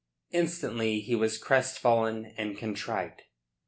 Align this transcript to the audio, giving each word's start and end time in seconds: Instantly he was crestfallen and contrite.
Instantly 0.31 0.99
he 0.99 1.13
was 1.13 1.37
crestfallen 1.37 2.33
and 2.35 2.57
contrite. 2.57 3.21